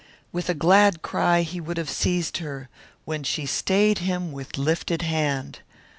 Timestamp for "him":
3.99-4.31